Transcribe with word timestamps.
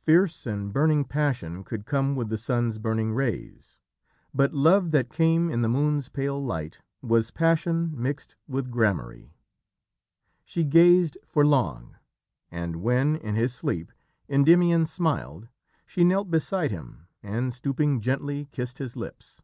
Fierce 0.00 0.46
and 0.46 0.72
burning 0.72 1.04
passion 1.04 1.62
could 1.62 1.86
come 1.86 2.16
with 2.16 2.28
the 2.28 2.36
sun's 2.38 2.76
burning 2.80 3.12
rays, 3.14 3.78
but 4.34 4.52
love 4.52 4.90
that 4.90 5.12
came 5.12 5.48
in 5.48 5.60
the 5.60 5.68
moon's 5.68 6.08
pale 6.08 6.44
light 6.44 6.80
was 7.02 7.30
passion 7.30 7.92
mixed 7.94 8.34
with 8.48 8.72
gramarye. 8.72 9.30
She 10.44 10.64
gazed 10.64 11.18
for 11.24 11.46
long, 11.46 11.94
and 12.50 12.82
when, 12.82 13.14
in 13.14 13.36
his 13.36 13.54
sleep, 13.54 13.92
Endymion 14.28 14.86
smiled, 14.86 15.46
she 15.86 16.02
knelt 16.02 16.32
beside 16.32 16.72
him 16.72 17.06
and, 17.22 17.54
stooping, 17.54 18.00
gently 18.00 18.46
kissed 18.46 18.78
his 18.78 18.96
lips. 18.96 19.40